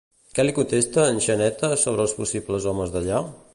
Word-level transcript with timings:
Què 0.37 0.45
li 0.45 0.53
contesta 0.59 1.03
en 1.09 1.21
Xaneta 1.27 1.71
sobre 1.83 2.05
els 2.07 2.19
possibles 2.23 2.69
homes 2.73 2.97
d'allà? 2.97 3.25